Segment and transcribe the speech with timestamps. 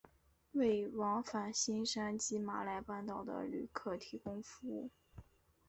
[0.53, 4.89] 为往返新山及马来半岛的旅客提供服务。